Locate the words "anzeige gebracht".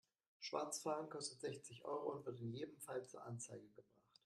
3.23-3.99